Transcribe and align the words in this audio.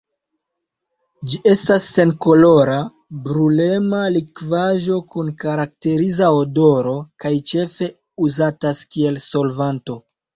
Ĝi 1.31 1.39
estas 1.49 1.89
senkolora, 1.97 2.77
brulema 3.27 3.99
likvaĵo 4.15 4.97
kun 5.15 5.29
karakteriza 5.43 6.31
odoro 6.39 6.95
kaj 7.25 7.33
ĉefe 7.51 7.91
uzatas 8.29 8.81
kiel 8.97 9.21
solvanto. 9.27 9.99